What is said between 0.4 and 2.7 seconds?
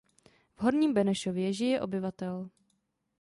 V Horním Benešově žije obyvatel.